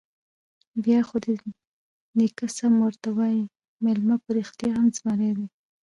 [0.83, 1.33] _بيا خو دې
[2.17, 3.43] نيکه سم ورته وايي،
[3.83, 5.47] مېلمه په رښتيا هم زمری دی.